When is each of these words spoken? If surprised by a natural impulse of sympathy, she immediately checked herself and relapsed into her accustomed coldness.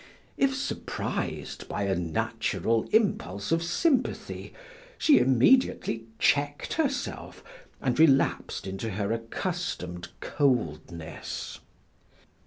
If 0.35 0.55
surprised 0.55 1.67
by 1.69 1.83
a 1.83 1.93
natural 1.93 2.89
impulse 2.91 3.51
of 3.51 3.61
sympathy, 3.61 4.51
she 4.97 5.19
immediately 5.19 6.05
checked 6.17 6.73
herself 6.73 7.43
and 7.79 7.99
relapsed 7.99 8.65
into 8.65 8.89
her 8.93 9.11
accustomed 9.11 10.07
coldness. 10.19 11.59